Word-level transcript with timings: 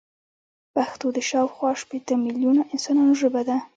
پښتو 0.75 1.07
د 1.15 1.19
شاوخوا 1.29 1.71
شپيته 1.81 2.13
ميليونه 2.25 2.61
انسانانو 2.73 3.13
ژبه 3.21 3.41
ده. 3.49 3.57